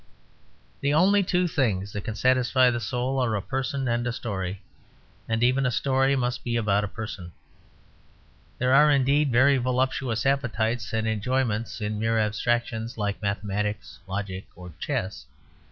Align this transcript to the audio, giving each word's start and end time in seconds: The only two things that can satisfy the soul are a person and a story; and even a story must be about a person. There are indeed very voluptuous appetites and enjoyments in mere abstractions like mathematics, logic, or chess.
The 0.79 0.95
only 0.95 1.21
two 1.21 1.47
things 1.47 1.91
that 1.93 2.03
can 2.05 2.15
satisfy 2.15 2.71
the 2.71 2.79
soul 2.79 3.19
are 3.23 3.35
a 3.35 3.39
person 3.43 3.87
and 3.87 4.07
a 4.07 4.11
story; 4.11 4.63
and 5.29 5.43
even 5.43 5.63
a 5.63 5.69
story 5.69 6.15
must 6.15 6.43
be 6.43 6.55
about 6.55 6.83
a 6.83 6.87
person. 6.87 7.33
There 8.57 8.73
are 8.73 8.89
indeed 8.89 9.31
very 9.31 9.57
voluptuous 9.57 10.25
appetites 10.25 10.91
and 10.91 11.07
enjoyments 11.07 11.81
in 11.81 11.99
mere 11.99 12.17
abstractions 12.17 12.97
like 12.97 13.21
mathematics, 13.21 13.99
logic, 14.07 14.47
or 14.55 14.71
chess. 14.79 15.27